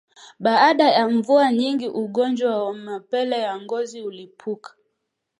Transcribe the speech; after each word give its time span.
Baada 0.39 0.91
ya 0.91 1.09
mvua 1.09 1.51
nyingi 1.53 1.87
ugonjwa 1.87 2.65
wa 2.65 2.73
mapele 2.73 3.39
ya 3.39 3.61
ngozi 3.61 4.01
hulipuka 4.01 4.75